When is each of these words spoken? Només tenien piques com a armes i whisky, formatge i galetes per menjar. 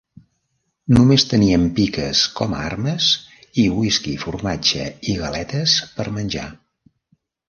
Només 0.95 1.25
tenien 1.33 1.65
piques 1.79 2.23
com 2.39 2.55
a 2.55 2.61
armes 2.69 3.09
i 3.63 3.65
whisky, 3.81 4.13
formatge 4.23 4.87
i 5.13 5.19
galetes 5.21 5.77
per 5.99 6.07
menjar. 6.17 6.47